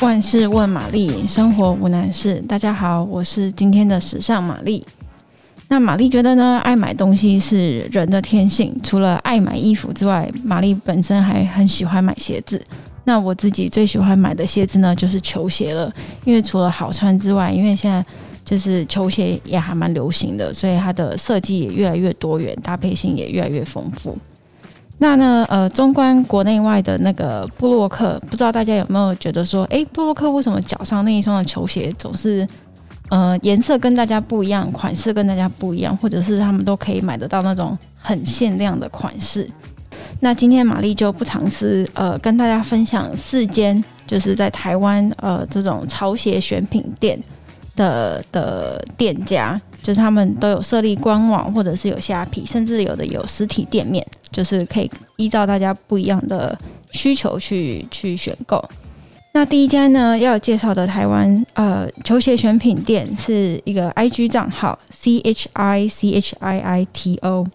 [0.00, 2.42] 万事问玛丽，生活无难事。
[2.48, 4.82] 大家好，我是今天的时尚玛丽。
[5.68, 8.74] 那玛丽觉得呢，爱买东西是人的天性。
[8.82, 12.58] 除了爱买衣服之外，玛丽本身还很喜欢买鞋子。
[13.04, 15.92] 那我自己最喜欢买的鞋子呢，就是球鞋了。
[16.24, 18.02] 因为除了好穿之外，因为现在
[18.42, 24.16] 就是球鞋也还蛮流行的，所以它的设计也越来越多元，搭配性也越来越丰富。
[25.02, 32.46] 那呢，呃，纵观国内外的那个布洛克，不知道大家有没有觉得说，诶，布洛克为什么脚上那一双的球鞋总是？
[33.08, 39.50] 呃，颜色跟大家不一样，款式跟大家不一样，或者是他们都可以买得到那种很限量的款式。
[40.20, 47.18] 那今天玛丽就不尝试，呃，跟大家分享四间就是在台湾呃这种潮鞋选品店
[47.74, 54.06] 的的店家，就是他们都有设立官网，或者是有虾皮，甚至有的有实体店面，
[54.40, 56.58] 就是可以依照大家不一样的
[56.92, 58.64] 需求去去选购。
[59.32, 67.46] 那第一家呢，要介绍的台湾呃球鞋选品店是一个 IG 账号 C H I C H I I T O。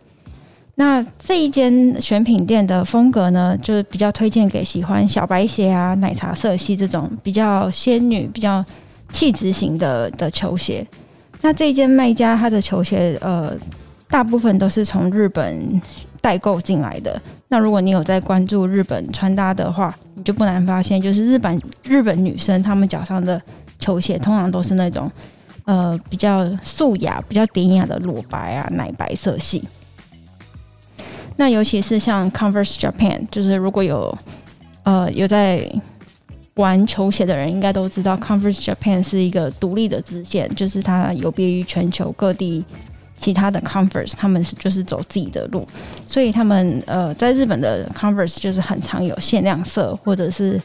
[0.75, 8.63] 那这一间选品店的风格呢，就是比较推荐给喜欢小白鞋啊、奶茶色系这种比较仙女、比较
[9.11, 10.85] 气质型的的球鞋。
[11.41, 13.57] 那这一间卖家他的球鞋呃，
[14.07, 15.81] 大部分都是从日本
[16.21, 17.21] 代购进来的。
[17.47, 23.41] 那如果你有在关注日本穿搭的话，你就不难发现，就是日本日本女生她们脚上的
[23.79, 25.11] 球鞋通常都是那种
[25.65, 29.63] 呃比较素雅、比较典雅的裸白啊、奶白色系。
[31.35, 34.17] 那尤其是像 Converse Japan，就是如果有
[34.83, 35.69] 呃有在
[36.53, 42.63] 玩球鞋的人，应该都知道 Converse Japan 是一个独立的支线，就是它有别于全球各地。
[43.17, 45.65] 其他的 Converse 他们是就是走自己的路，
[46.05, 50.61] 所以他们呃在日本的 Converse 就是很常有限量色或者是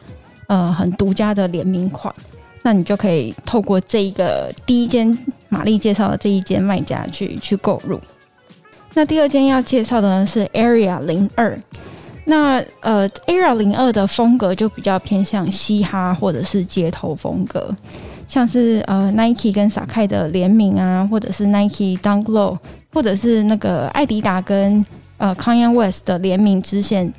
[0.48, 2.14] 呃很独家的联名款，
[2.62, 5.16] 那你就可以透过这一个第一间
[5.48, 7.98] 玛丽介绍的这一间卖家去去购入。
[8.94, 11.56] 那第二间要介绍的呢是 Area 零二，
[12.24, 17.74] 那呃 Area 零二的风格就比较偏向嘻哈或者是街头风格。
[18.30, 22.56] 像是呃 Nike 跟 Sacai 的联名啊，或者是 Nike Dunk Low，
[22.92, 24.86] 或者是那个艾迪达跟
[25.18, 27.12] 呃 Kanye West 的联名支线，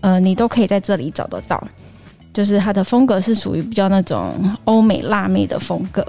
[0.00, 1.62] 呃，你都可以在这里找得到。
[2.32, 4.32] 就是它的风格是属于比较那种
[4.64, 6.02] 欧美辣妹的风格。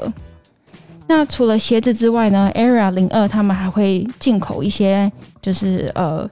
[1.07, 6.25] 那除了鞋子之外呢，Area 零二他们还会进口一些就是呃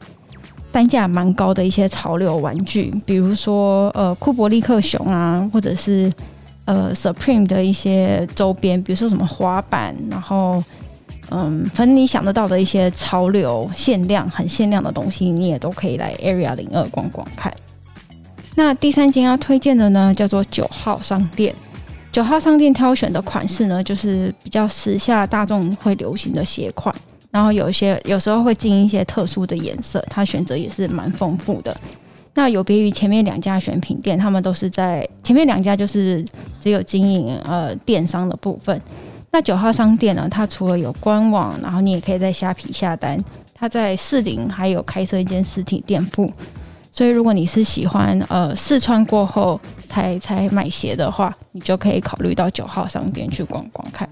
[0.72, 6.10] 单价蛮高的一些潮流玩具，比如说呃库伯利克熊啊，或者是。
[6.66, 10.64] 呃，Supreme 的一些周边，比如说什么滑板，然后，
[11.30, 17.54] 嗯，反正你想得到的一些潮流、限量、很限量的东西，你也都可以来 Area 零二逛逛看。
[18.56, 21.54] 那第三间要推荐的呢，叫做九号商店。
[22.12, 26.96] 九号商店挑选的款式呢，就是比较时下大众会流行的鞋款，
[27.30, 31.76] 然后有一些有时候会进一些特殊的颜色，它选择也是蛮丰富的。
[32.36, 36.24] 那有别于前面两家选品店，他们都是在前面两家就是
[36.62, 38.80] 只有经营呃电商的部分。
[39.32, 43.18] 那九号商店呢，它除了有官网，然后你也可以在虾皮下单。
[43.54, 46.30] 它在四零还有开设一间实体店铺，
[46.92, 54.08] 所以如果你是喜欢呃试穿过后才才买鞋的话，你就可以考虑到九号商店去逛逛看。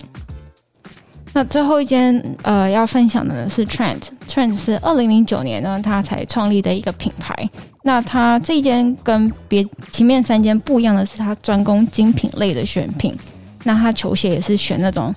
[1.36, 7.50] 那最后一间呃要分享的呢是 Trend，Trend 是二零零九年呢，他才创立的一个品牌。
[7.82, 13.18] 那它这一间跟别前面三间不一样的是，它专攻精品类的选品。
[13.64, 15.14] 那它球鞋也是选那种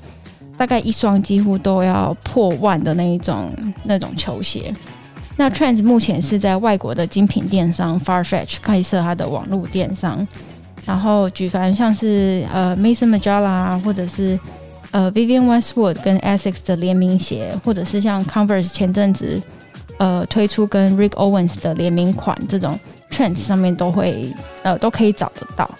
[0.56, 3.52] 大概一双几乎都要破万的那一种
[3.84, 4.72] 那种球鞋。
[5.36, 10.26] 那 Trends 目前是在外国的精品电商 Farfetch 开设它的网络电商，
[10.86, 14.40] 然后举凡像是呃 Mason Magalla 或者是。
[14.92, 19.40] 呃，Vivienne Westwood 跟 Asics 的联名鞋，或者是像 Converse 前阵子
[19.98, 22.78] 呃推出跟 Rick Owens 的联名款，这种
[23.10, 24.32] Trends 上面都会
[24.62, 25.70] 呃都可以找得到。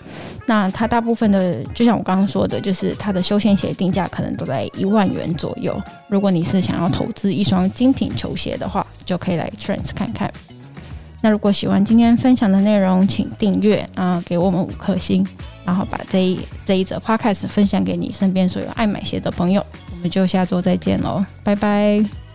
[0.48, 5.80] 那它大部分的，就像我刚刚说的，就是它的休闲鞋定价可能都在一万元左右。
[6.08, 10.30] 如果你是想要投资一双精品球鞋的话，就可以来 Trends 看看。
[11.26, 15.26] 那如果喜欢今天分享的内容，请订阅啊，给我们五颗星。
[15.64, 22.25] 然后把这一这一则 podcast 分享给你身边所有爱买鞋的朋友，我们就下周再见喽，拜拜。